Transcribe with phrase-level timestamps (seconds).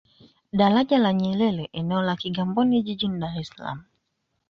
[0.51, 3.79] Daraja la Nyerere eneo la Kigamboni jijini Dar es salaam